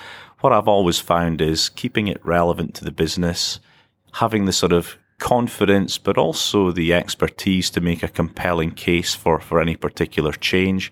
What 0.42 0.54
I've 0.54 0.68
always 0.68 1.00
found 1.00 1.42
is 1.42 1.70
keeping 1.70 2.08
it 2.08 2.24
relevant 2.24 2.76
to 2.76 2.86
the 2.86 2.92
business, 2.92 3.60
having 4.14 4.46
the 4.46 4.54
sort 4.54 4.74
of 4.74 4.98
confidence, 5.20 5.98
but 5.98 6.18
also 6.18 6.72
the 6.72 6.94
expertise 6.94 7.70
to 7.70 7.82
make 7.82 8.02
a 8.02 8.08
compelling 8.08 8.72
case 8.72 9.14
for, 9.14 9.40
for 9.40 9.62
any 9.62 9.76
particular 9.76 10.32
change. 10.32 10.92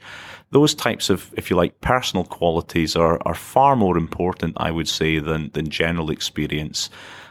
Those 0.51 0.75
types 0.75 1.09
of, 1.09 1.33
if 1.35 1.49
you 1.49 1.55
like, 1.55 1.81
personal 1.81 2.23
qualities 2.23 2.95
are, 2.95 3.19
are 3.25 3.33
far 3.33 3.75
more 3.75 3.97
important, 3.97 4.53
I 4.57 4.71
would 4.71 4.87
say, 4.87 5.19
than, 5.19 5.49
than 5.53 5.69
general 5.69 6.11
experience. 6.11 6.89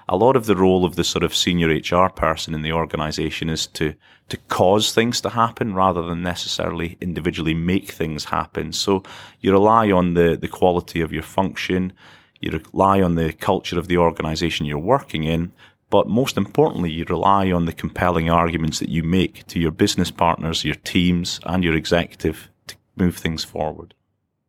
A 0.09 0.17
lot 0.17 0.37
of 0.37 0.47
the 0.47 0.57
role 0.57 0.85
of 0.85 0.97
the 0.97 1.05
sort 1.05 1.25
of 1.25 1.35
senior 1.35 1.69
HR 1.69 2.09
person 2.09 2.55
in 2.55 2.63
the 2.63 2.73
organization 2.73 3.49
is 3.49 3.67
to, 3.69 3.95
to 4.29 4.37
cause 4.49 4.93
things 4.93 5.21
to 5.23 5.31
happen 5.31 5.75
rather 5.75 6.03
than 6.03 6.23
necessarily 6.23 6.97
individually 7.01 7.55
make 7.55 7.91
things 7.91 8.25
happen. 8.25 8.73
So 8.73 9.03
you 9.41 9.53
rely 9.53 9.91
on 9.91 10.15
the, 10.15 10.37
the 10.37 10.49
quality 10.49 11.01
of 11.01 11.13
your 11.13 11.23
function. 11.23 11.93
You 12.41 12.61
rely 12.73 13.01
on 13.01 13.17
the 13.17 13.33
culture 13.33 13.79
of 13.79 13.89
the 13.89 13.97
organization 13.97 14.67
you're 14.67 14.79
working 14.79 15.25
in, 15.25 15.53
but 15.91 16.09
most 16.09 16.37
importantly, 16.37 16.91
you 16.91 17.05
rely 17.09 17.51
on 17.51 17.67
the 17.67 17.73
compelling 17.73 18.31
arguments 18.31 18.79
that 18.81 18.89
you 18.89 19.03
make 19.03 19.47
to 19.47 19.61
your 19.61 19.71
business 19.71 20.11
partners, 20.11 20.65
your 20.65 20.75
teams, 20.77 21.41
and 21.45 21.63
your 21.63 21.75
executive 21.75 22.49
to 22.67 22.77
move 22.97 23.17
things 23.17 23.45
forward. 23.45 23.95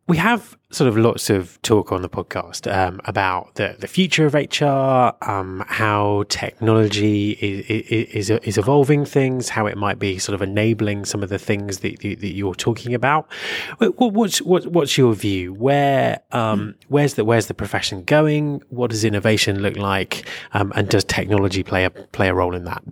We 0.08 0.16
have 0.16 0.56
sort 0.70 0.88
of 0.88 0.96
lots 0.96 1.28
of 1.28 1.60
talk 1.60 1.92
on 1.92 2.00
the 2.00 2.08
podcast 2.08 2.70
um, 2.74 2.98
about 3.04 3.54
the, 3.56 3.76
the 3.78 3.86
future 3.86 4.24
of 4.24 4.32
HR, 4.32 5.12
um, 5.30 5.64
how 5.68 6.24
technology 6.30 7.32
is, 7.32 8.30
is, 8.30 8.30
is 8.30 8.56
evolving 8.56 9.04
things, 9.04 9.50
how 9.50 9.66
it 9.66 9.76
might 9.76 9.98
be 9.98 10.18
sort 10.18 10.34
of 10.34 10.40
enabling 10.40 11.04
some 11.04 11.22
of 11.22 11.28
the 11.28 11.38
things 11.38 11.80
that, 11.80 12.00
that 12.00 12.32
you're 12.32 12.54
talking 12.54 12.94
about. 12.94 13.30
What's 13.78 14.40
what, 14.40 14.66
what's 14.68 14.96
your 14.96 15.14
view? 15.14 15.52
Where 15.52 16.20
um, 16.32 16.74
where's 16.88 17.14
the 17.14 17.24
where's 17.26 17.46
the 17.48 17.54
profession 17.54 18.02
going? 18.04 18.62
What 18.70 18.90
does 18.90 19.04
innovation 19.04 19.60
look 19.60 19.76
like? 19.76 20.26
Um, 20.54 20.72
and 20.74 20.88
does 20.88 21.04
technology 21.04 21.62
play 21.62 21.84
a 21.84 21.90
play 21.90 22.28
a 22.28 22.34
role 22.34 22.54
in 22.54 22.64
that? 22.64 22.82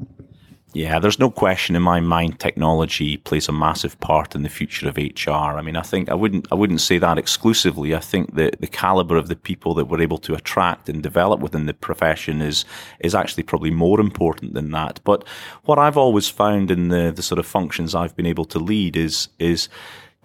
Yeah, 0.73 0.99
there's 0.99 1.18
no 1.18 1.30
question 1.30 1.75
in 1.75 1.82
my 1.82 2.00
mind 2.00 2.38
technology 2.38 3.16
plays 3.16 3.49
a 3.49 3.52
massive 3.52 3.99
part 4.00 4.35
in 4.35 4.42
the 4.42 4.50
future 4.50 4.88
of 4.88 4.99
HR. 4.99 5.30
I 5.30 5.62
mean, 5.62 5.76
I 5.76 5.80
think 5.80 6.11
I 6.11 6.14
wouldn't 6.14 6.46
I 6.52 6.54
wouldn't 6.54 6.82
say 6.82 6.99
that 6.99 7.16
exclusively. 7.16 7.94
I 7.94 8.00
think 8.00 8.35
that 8.35 8.61
the 8.61 8.66
caliber 8.66 9.16
of 9.16 9.28
the 9.28 9.37
people 9.37 9.73
that 9.75 9.87
we're 9.87 10.02
able 10.02 10.18
to 10.18 10.35
attract 10.35 10.88
and 10.88 11.02
develop 11.02 11.40
within 11.40 11.66
the 11.66 11.73
profession 11.73 12.42
is 12.42 12.64
is 13.00 13.14
actually 13.14 13.44
probably 13.44 13.70
more 13.70 14.00
important 14.00 14.54
than 14.54 14.70
that. 14.73 15.00
But 15.04 15.26
what 15.64 15.78
I've 15.78 15.96
always 15.96 16.28
found 16.28 16.70
in 16.70 16.88
the 16.88 17.11
the 17.11 17.23
sort 17.23 17.38
of 17.38 17.46
functions 17.46 17.94
I've 17.94 18.16
been 18.16 18.26
able 18.26 18.44
to 18.46 18.58
lead 18.58 18.96
is 18.96 19.28
is 19.38 19.68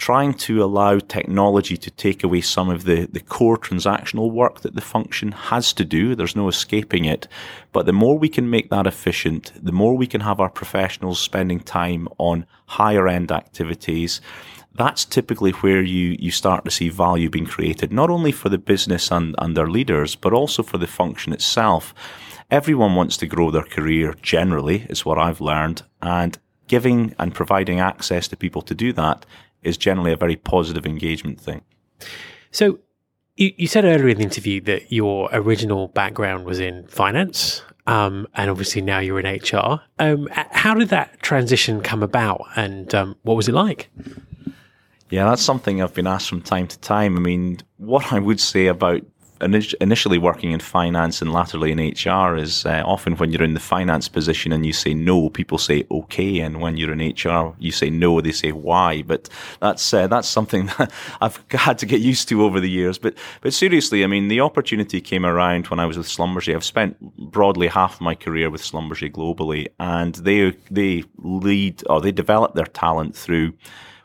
trying 0.01 0.33
to 0.33 0.63
allow 0.63 0.97
technology 0.97 1.77
to 1.77 1.91
take 1.91 2.23
away 2.23 2.41
some 2.41 2.71
of 2.71 2.85
the, 2.85 3.07
the 3.11 3.19
core 3.19 3.55
transactional 3.55 4.31
work 4.31 4.61
that 4.61 4.73
the 4.73 4.81
function 4.81 5.31
has 5.31 5.71
to 5.73 5.85
do. 5.85 6.15
There's 6.15 6.35
no 6.35 6.47
escaping 6.47 7.05
it. 7.05 7.27
But 7.71 7.85
the 7.85 7.93
more 7.93 8.17
we 8.17 8.27
can 8.27 8.49
make 8.49 8.71
that 8.71 8.87
efficient, 8.87 9.51
the 9.63 9.71
more 9.71 9.95
we 9.95 10.07
can 10.07 10.21
have 10.21 10.39
our 10.39 10.49
professionals 10.49 11.19
spending 11.19 11.59
time 11.59 12.07
on 12.17 12.47
higher 12.65 13.07
end 13.07 13.31
activities. 13.31 14.21
That's 14.73 15.05
typically 15.05 15.51
where 15.51 15.83
you, 15.83 16.17
you 16.19 16.31
start 16.31 16.65
to 16.65 16.71
see 16.71 16.89
value 16.89 17.29
being 17.29 17.45
created, 17.45 17.93
not 17.93 18.09
only 18.09 18.31
for 18.31 18.49
the 18.49 18.57
business 18.57 19.11
and, 19.11 19.35
and 19.37 19.55
their 19.55 19.69
leaders, 19.69 20.15
but 20.15 20.33
also 20.33 20.63
for 20.63 20.79
the 20.79 20.87
function 20.87 21.31
itself. 21.31 21.93
Everyone 22.49 22.95
wants 22.95 23.17
to 23.17 23.27
grow 23.27 23.51
their 23.51 23.61
career 23.61 24.15
generally, 24.23 24.87
is 24.89 25.05
what 25.05 25.19
I've 25.19 25.41
learned. 25.41 25.83
And 26.01 26.39
giving 26.67 27.13
and 27.19 27.35
providing 27.35 27.79
access 27.79 28.27
to 28.29 28.35
people 28.35 28.63
to 28.63 28.73
do 28.73 28.93
that 28.93 29.27
is 29.63 29.77
generally 29.77 30.11
a 30.11 30.17
very 30.17 30.35
positive 30.35 30.85
engagement 30.85 31.39
thing. 31.39 31.61
So, 32.51 32.79
you, 33.37 33.53
you 33.57 33.67
said 33.67 33.85
earlier 33.85 34.09
in 34.09 34.17
the 34.17 34.23
interview 34.23 34.61
that 34.61 34.91
your 34.91 35.29
original 35.31 35.87
background 35.89 36.45
was 36.45 36.59
in 36.59 36.85
finance, 36.87 37.63
um, 37.87 38.27
and 38.35 38.49
obviously 38.49 38.81
now 38.81 38.99
you're 38.99 39.19
in 39.19 39.25
HR. 39.25 39.81
Um, 39.99 40.27
how 40.31 40.73
did 40.73 40.89
that 40.89 41.21
transition 41.21 41.81
come 41.81 42.03
about, 42.03 42.45
and 42.55 42.93
um, 42.93 43.15
what 43.23 43.35
was 43.35 43.47
it 43.47 43.53
like? 43.53 43.89
Yeah, 45.09 45.25
that's 45.25 45.41
something 45.41 45.81
I've 45.81 45.93
been 45.93 46.07
asked 46.07 46.29
from 46.29 46.41
time 46.41 46.67
to 46.67 46.79
time. 46.79 47.17
I 47.17 47.19
mean, 47.19 47.59
what 47.77 48.13
I 48.13 48.19
would 48.19 48.39
say 48.39 48.67
about 48.67 49.01
initially 49.41 50.17
working 50.17 50.51
in 50.51 50.59
finance 50.59 51.21
and 51.21 51.33
latterly 51.33 51.71
in 51.71 51.79
HR 51.79 52.35
is 52.35 52.65
uh, 52.65 52.83
often 52.85 53.15
when 53.17 53.31
you're 53.31 53.43
in 53.43 53.53
the 53.53 53.59
finance 53.59 54.07
position 54.07 54.51
and 54.51 54.65
you 54.65 54.73
say 54.73 54.93
no, 54.93 55.29
people 55.29 55.57
say 55.57 55.85
okay, 55.89 56.39
and 56.39 56.61
when 56.61 56.77
you're 56.77 56.93
in 56.93 56.99
HR, 56.99 57.53
you 57.59 57.71
say 57.71 57.89
no, 57.89 58.21
they 58.21 58.31
say 58.31 58.51
why. 58.51 59.01
But 59.01 59.29
that's 59.59 59.93
uh, 59.93 60.07
that's 60.07 60.27
something 60.27 60.65
that 60.77 60.91
I've 61.21 61.43
had 61.51 61.77
to 61.79 61.85
get 61.85 62.01
used 62.01 62.29
to 62.29 62.43
over 62.43 62.59
the 62.59 62.69
years. 62.69 62.97
But 62.97 63.15
but 63.41 63.53
seriously, 63.53 64.03
I 64.03 64.07
mean, 64.07 64.27
the 64.27 64.41
opportunity 64.41 65.01
came 65.01 65.25
around 65.25 65.67
when 65.67 65.79
I 65.79 65.85
was 65.85 65.97
with 65.97 66.07
Schlumberger. 66.07 66.55
I've 66.55 66.63
spent 66.63 66.99
broadly 67.17 67.67
half 67.67 67.99
my 67.99 68.15
career 68.15 68.49
with 68.49 68.61
Schlumberger 68.61 69.11
globally, 69.11 69.67
and 69.79 70.15
they 70.15 70.51
they 70.69 71.03
lead 71.17 71.83
or 71.89 72.01
they 72.01 72.11
develop 72.11 72.53
their 72.53 72.65
talent 72.65 73.15
through 73.15 73.53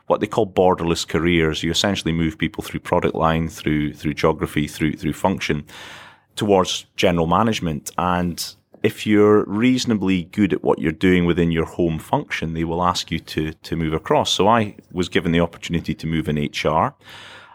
what 0.07 0.21
they 0.21 0.27
call 0.27 0.47
borderless 0.47 1.07
careers. 1.07 1.63
You 1.63 1.71
essentially 1.71 2.13
move 2.13 2.37
people 2.37 2.63
through 2.63 2.79
product 2.79 3.15
line, 3.15 3.47
through 3.49 3.93
through 3.93 4.15
geography, 4.15 4.67
through 4.67 4.93
through 4.97 5.13
function, 5.13 5.65
towards 6.35 6.85
general 6.95 7.27
management. 7.27 7.91
And 7.97 8.55
if 8.83 9.05
you're 9.05 9.43
reasonably 9.45 10.23
good 10.25 10.53
at 10.53 10.63
what 10.63 10.79
you're 10.79 10.91
doing 10.91 11.25
within 11.25 11.51
your 11.51 11.65
home 11.65 11.99
function, 11.99 12.53
they 12.53 12.63
will 12.63 12.83
ask 12.83 13.11
you 13.11 13.19
to 13.19 13.53
to 13.53 13.75
move 13.75 13.93
across. 13.93 14.31
So 14.31 14.47
I 14.47 14.75
was 14.91 15.09
given 15.09 15.31
the 15.31 15.41
opportunity 15.41 15.93
to 15.93 16.07
move 16.07 16.27
in 16.27 16.37
HR. 16.37 16.95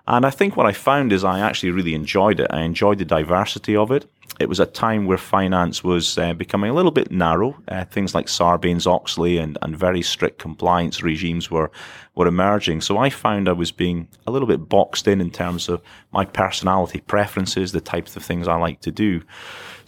And 0.06 0.26
I 0.26 0.30
think 0.30 0.56
what 0.56 0.66
I 0.66 0.72
found 0.72 1.12
is 1.12 1.22
I 1.22 1.40
actually 1.40 1.70
really 1.70 1.94
enjoyed 1.94 2.40
it. 2.40 2.48
I 2.50 2.62
enjoyed 2.62 2.98
the 2.98 3.04
diversity 3.04 3.76
of 3.76 3.92
it. 3.92 4.06
It 4.40 4.48
was 4.48 4.58
a 4.58 4.66
time 4.66 5.06
where 5.06 5.18
finance 5.18 5.84
was 5.84 6.18
uh, 6.18 6.32
becoming 6.32 6.70
a 6.70 6.74
little 6.74 6.90
bit 6.90 7.12
narrow. 7.12 7.56
Uh, 7.68 7.84
things 7.84 8.14
like 8.14 8.26
Sarbanes 8.26 8.86
Oxley 8.86 9.38
and, 9.38 9.56
and 9.62 9.78
very 9.78 10.02
strict 10.02 10.38
compliance 10.38 11.02
regimes 11.02 11.50
were, 11.50 11.70
were 12.16 12.26
emerging. 12.26 12.80
So 12.80 12.98
I 12.98 13.10
found 13.10 13.48
I 13.48 13.52
was 13.52 13.70
being 13.70 14.08
a 14.26 14.32
little 14.32 14.48
bit 14.48 14.68
boxed 14.68 15.06
in 15.06 15.20
in 15.20 15.30
terms 15.30 15.68
of 15.68 15.80
my 16.12 16.24
personality 16.24 17.00
preferences, 17.00 17.70
the 17.70 17.80
types 17.80 18.16
of 18.16 18.24
things 18.24 18.48
I 18.48 18.56
like 18.56 18.80
to 18.80 18.90
do. 18.90 19.22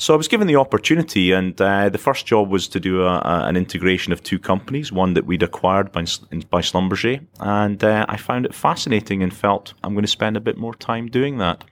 So 0.05 0.13
I 0.13 0.19
was 0.19 0.29
given 0.29 0.47
the 0.47 0.57
opportunity, 0.57 1.33
and 1.33 1.59
uh, 1.59 1.89
the 1.89 1.97
first 1.97 2.27
job 2.27 2.51
was 2.51 2.69
to 2.69 2.79
do 2.79 3.05
a, 3.05 3.21
a, 3.21 3.47
an 3.47 3.57
integration 3.57 4.13
of 4.13 4.23
two 4.23 4.39
companies, 4.39 4.93
one 4.93 5.15
that 5.15 5.25
we'd 5.25 5.43
acquired 5.43 5.93
by, 5.93 6.03
by 6.51 6.61
Schlumberger, 6.61 7.27
and 7.41 7.83
uh, 7.83 8.05
I 8.07 8.19
found 8.19 8.45
it 8.45 8.55
fascinating 8.55 9.23
and 9.23 9.33
felt 9.35 9.73
I'm 9.83 9.95
going 9.95 10.05
to 10.05 10.09
spend 10.09 10.37
a 10.37 10.41
bit 10.41 10.59
more 10.59 10.75
time 10.75 11.07
doing 11.07 11.39
that. 11.39 11.65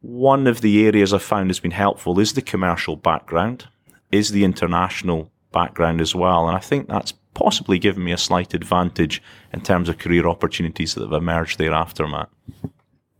One 0.00 0.48
of 0.48 0.62
the 0.62 0.84
areas 0.84 1.14
I 1.14 1.18
found 1.18 1.50
has 1.50 1.60
been 1.60 1.70
helpful 1.70 2.18
is 2.18 2.32
the 2.32 2.42
commercial 2.42 2.96
background, 2.96 3.68
is 4.10 4.32
the 4.32 4.42
international 4.42 5.30
background 5.52 6.00
as 6.00 6.16
well, 6.16 6.48
and 6.48 6.56
I 6.56 6.60
think 6.60 6.88
that's 6.88 7.12
possibly 7.34 7.78
given 7.78 8.02
me 8.02 8.10
a 8.10 8.18
slight 8.18 8.52
advantage 8.52 9.22
in 9.52 9.60
terms 9.60 9.88
of 9.88 9.98
career 9.98 10.26
opportunities 10.26 10.96
that 10.96 11.02
have 11.02 11.12
emerged 11.12 11.58
thereafter, 11.58 12.04
Matt. 12.08 12.30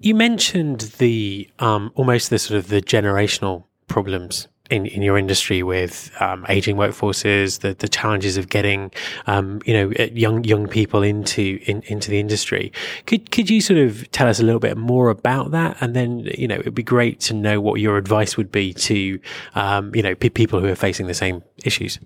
You 0.00 0.16
mentioned 0.16 0.80
the 0.98 1.48
um, 1.60 1.92
almost 1.94 2.30
the 2.30 2.40
sort 2.40 2.58
of 2.58 2.66
the 2.66 2.82
generational 2.82 3.66
problems 3.88 4.48
in, 4.70 4.86
in 4.86 5.02
your 5.02 5.16
industry 5.16 5.62
with 5.62 6.10
um, 6.20 6.44
aging 6.48 6.76
workforces, 6.76 7.60
the, 7.60 7.74
the 7.74 7.88
challenges 7.88 8.36
of 8.36 8.48
getting 8.48 8.90
um, 9.26 9.60
you 9.64 9.72
know 9.72 9.92
uh, 9.98 10.08
young 10.12 10.44
young 10.44 10.66
people 10.66 11.02
into 11.02 11.58
in, 11.66 11.82
into 11.86 12.10
the 12.10 12.20
industry. 12.20 12.72
Could 13.06 13.30
could 13.30 13.48
you 13.50 13.60
sort 13.60 13.78
of 13.78 14.10
tell 14.12 14.28
us 14.28 14.40
a 14.40 14.42
little 14.42 14.60
bit 14.60 14.76
more 14.76 15.08
about 15.08 15.50
that? 15.52 15.76
And 15.80 15.94
then 15.96 16.28
you 16.36 16.46
know 16.46 16.56
it'd 16.56 16.74
be 16.74 16.82
great 16.82 17.20
to 17.20 17.34
know 17.34 17.60
what 17.60 17.80
your 17.80 17.96
advice 17.96 18.36
would 18.36 18.52
be 18.52 18.72
to 18.74 19.18
um, 19.54 19.94
you 19.94 20.02
know 20.02 20.14
p- 20.14 20.30
people 20.30 20.60
who 20.60 20.66
are 20.66 20.76
facing 20.76 21.06
the 21.06 21.14
same 21.14 21.42
issues. 21.64 21.98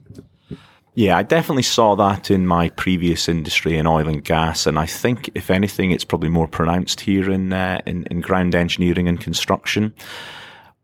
Yeah, 0.95 1.17
I 1.17 1.23
definitely 1.23 1.63
saw 1.63 1.97
that 1.97 2.31
in 2.31 2.47
my 2.47 2.69
previous 2.69 3.27
industry 3.27 3.79
in 3.79 3.87
oil 3.87 4.07
and 4.07 4.23
gas, 4.23 4.67
and 4.67 4.79
I 4.79 4.85
think 4.85 5.31
if 5.35 5.51
anything, 5.51 5.91
it's 5.91 6.05
probably 6.05 6.29
more 6.29 6.47
pronounced 6.47 7.01
here 7.01 7.31
in 7.31 7.53
uh, 7.53 7.81
in, 7.87 8.05
in 8.11 8.21
ground 8.21 8.55
engineering 8.55 9.09
and 9.09 9.19
construction 9.19 9.95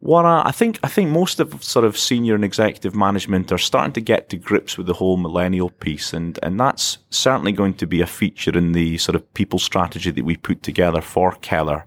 what 0.00 0.24
I, 0.24 0.42
I, 0.46 0.52
think 0.52 0.78
I 0.82 0.88
think 0.88 1.10
most 1.10 1.40
of 1.40 1.62
sort 1.62 1.84
of 1.84 1.98
senior 1.98 2.34
and 2.34 2.44
executive 2.44 2.94
management 2.94 3.50
are 3.50 3.58
starting 3.58 3.92
to 3.94 4.00
get 4.00 4.28
to 4.28 4.36
grips 4.36 4.78
with 4.78 4.86
the 4.86 4.94
whole 4.94 5.16
millennial 5.16 5.70
piece, 5.70 6.12
and 6.12 6.38
and 6.42 6.58
that's 6.58 6.98
certainly 7.10 7.52
going 7.52 7.74
to 7.74 7.86
be 7.86 8.00
a 8.00 8.06
feature 8.06 8.56
in 8.56 8.72
the 8.72 8.98
sort 8.98 9.16
of 9.16 9.34
people 9.34 9.58
strategy 9.58 10.10
that 10.10 10.24
we 10.24 10.36
put 10.36 10.62
together 10.62 11.00
for 11.00 11.32
Keller. 11.32 11.84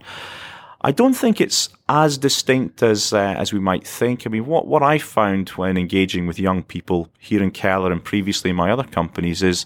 I 0.84 0.92
don't 0.92 1.14
think 1.14 1.40
it's 1.40 1.70
as 1.88 2.18
distinct 2.18 2.84
as 2.84 3.14
uh, 3.14 3.36
as 3.38 3.54
we 3.54 3.60
might 3.60 3.88
think. 3.88 4.26
I 4.26 4.30
mean, 4.30 4.46
what 4.46 4.68
what 4.68 4.84
I 4.84 4.98
found 4.98 5.50
when 5.50 5.78
engaging 5.78 6.28
with 6.28 6.40
young 6.40 6.64
people 6.64 7.08
here 7.20 7.42
in 7.42 7.52
Keller 7.52 7.92
and 7.92 8.04
previously 8.04 8.50
in 8.50 8.58
my 8.58 8.72
other 8.72 8.84
companies 8.84 9.42
is 9.42 9.66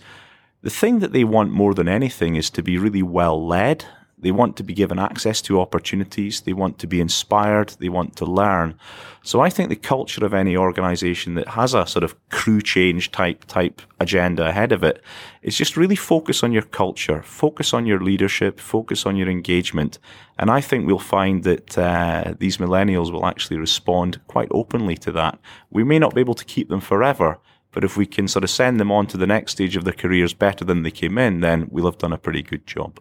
the 0.62 0.70
thing 0.70 1.00
that 1.00 1.14
they 1.14 1.24
want 1.24 1.52
more 1.52 1.74
than 1.74 1.88
anything 1.88 2.36
is 2.36 2.50
to 2.52 2.62
be 2.62 2.78
really 2.78 3.04
well 3.04 3.46
led 3.46 3.86
they 4.26 4.32
want 4.32 4.58
to 4.58 4.64
be 4.64 4.74
given 4.74 4.98
access 4.98 5.40
to 5.44 5.62
opportunities. 5.62 6.42
They 6.42 6.54
want 6.54 6.80
to 6.80 6.88
be 6.88 7.00
inspired. 7.00 7.70
They 7.80 7.90
want 7.90 8.16
to 8.16 8.26
learn. 8.26 8.74
So 9.22 9.40
I 9.40 9.52
think 9.52 9.70
the 9.70 9.76
culture 9.76 10.26
of 10.26 10.34
any 10.34 10.58
organization 10.58 11.36
that 11.36 11.50
has 11.50 11.76
a 11.76 11.86
sort 11.86 12.04
of 12.04 12.16
crew 12.30 12.60
change 12.60 13.12
type, 13.12 13.46
type 13.46 13.84
agenda 14.00 14.48
ahead 14.48 14.72
of 14.72 14.84
it 14.84 15.04
is 15.44 15.56
just 15.56 15.78
really 15.78 15.96
focus 15.96 16.42
on 16.42 16.52
your 16.52 16.64
culture, 16.64 17.22
focus 17.22 17.72
on 17.72 17.86
your 17.86 18.00
leadership, 18.00 18.60
focus 18.60 19.06
on 19.06 19.16
your 19.16 19.30
engagement. 19.30 20.00
And 20.40 20.50
I 20.50 20.60
think 20.60 20.88
we'll 20.88 20.98
find 20.98 21.44
that 21.44 21.78
uh, 21.78 22.34
these 22.40 22.58
millennials 22.58 23.12
will 23.12 23.28
actually 23.28 23.58
respond 23.58 24.20
quite 24.26 24.50
openly 24.50 24.98
to 25.06 25.12
that. 25.12 25.38
We 25.70 25.84
may 25.84 26.00
not 26.00 26.16
be 26.16 26.22
able 26.22 26.34
to 26.34 26.46
keep 26.46 26.70
them 26.70 26.82
forever, 26.82 27.38
but 27.72 27.84
if 27.84 27.96
we 27.96 28.08
can 28.08 28.28
sort 28.28 28.44
of 28.44 28.50
send 28.50 28.80
them 28.80 28.92
on 28.92 29.06
to 29.06 29.18
the 29.18 29.28
next 29.28 29.52
stage 29.52 29.76
of 29.76 29.84
their 29.84 29.94
careers 29.94 30.34
better 30.34 30.66
than 30.66 30.82
they 30.82 30.90
came 30.90 31.20
in, 31.20 31.42
then 31.42 31.68
we'll 31.70 31.86
have 31.86 32.00
done 32.00 32.14
a 32.14 32.18
pretty 32.18 32.42
good 32.42 32.66
job. 32.66 33.00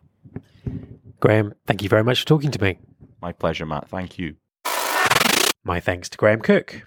Graeme, 1.25 1.55
thank 1.67 1.83
you 1.83 1.89
very 1.89 2.05
much 2.05 2.21
for 2.21 2.27
talking 2.27 2.51
to 2.51 2.63
me. 2.63 2.77
My 3.23 3.33
pleasure, 3.33 3.65
Matt. 3.65 3.89
Thank 3.89 4.19
you. 4.19 4.37
My 5.65 5.81
thanks 5.81 6.11
to 6.11 6.19
Graeme 6.19 6.43
Cook. 6.43 6.87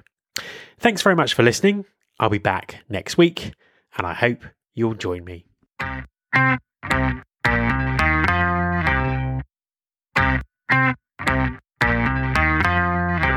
Thanks 0.79 1.03
very 1.03 1.17
much 1.17 1.35
for 1.35 1.43
listening. 1.43 1.85
I'll 2.19 2.31
be 2.31 2.39
back 2.39 2.85
next 2.89 3.19
week, 3.19 3.53
and 3.99 4.07
I 4.07 4.15
hope 4.15 4.45
you'll 4.75 4.95
join 4.95 5.25
me. 5.25 5.45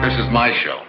This 0.02 0.18
is 0.18 0.32
my 0.32 0.54
show. 0.64 0.89